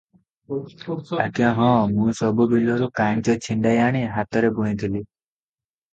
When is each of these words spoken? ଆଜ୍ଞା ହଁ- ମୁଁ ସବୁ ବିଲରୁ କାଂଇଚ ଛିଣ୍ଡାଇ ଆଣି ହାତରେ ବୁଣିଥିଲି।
ଆଜ୍ଞା 1.25 1.51
ହଁ- 1.59 1.91
ମୁଁ 1.91 2.15
ସବୁ 2.21 2.47
ବିଲରୁ 2.53 2.89
କାଂଇଚ 3.01 3.37
ଛିଣ୍ଡାଇ 3.49 3.83
ଆଣି 3.85 4.03
ହାତରେ 4.19 4.53
ବୁଣିଥିଲି। 4.57 5.03